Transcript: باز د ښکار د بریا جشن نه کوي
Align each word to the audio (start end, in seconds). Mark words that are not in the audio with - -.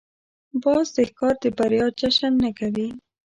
باز 0.63 0.85
د 0.95 0.97
ښکار 1.09 1.35
د 1.43 1.45
بریا 1.57 1.85
جشن 1.99 2.33
نه 2.43 2.51
کوي 2.59 2.87